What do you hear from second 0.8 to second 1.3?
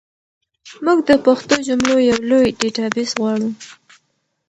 موږ د